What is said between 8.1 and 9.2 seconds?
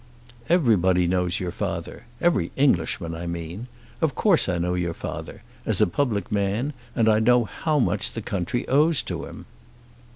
the country owes